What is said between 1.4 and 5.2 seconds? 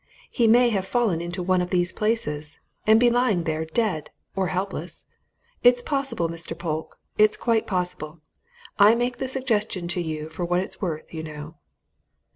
one of these places and be lying there dead or helpless.